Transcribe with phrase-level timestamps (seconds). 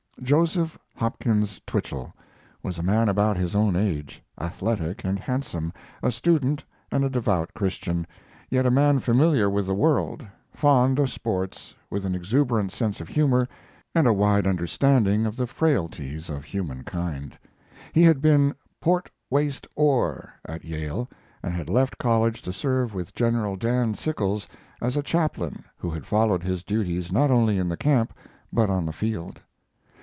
[0.21, 2.13] Joseph Hopkins Twichell
[2.61, 7.51] was a man about his own age, athletic and handsome, a student and a devout
[7.55, 8.05] Christian,
[8.47, 13.07] yet a man familiar with the world, fond of sports, with an exuberant sense of
[13.07, 13.47] humor
[13.95, 17.35] and a wide understanding of the frailties of humankind.
[17.91, 21.09] He had been "port waist oar" at Yale,
[21.41, 24.47] and had left college to serve with General "Dan" Sickles
[24.83, 28.13] as a chaplain who had followed his duties not only in the camp,
[28.53, 29.41] but on the field.